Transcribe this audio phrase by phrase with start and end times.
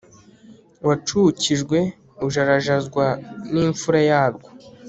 [0.87, 1.77] wacukijwe
[2.27, 3.05] ujarajazwa
[3.51, 4.47] nimfura yarwo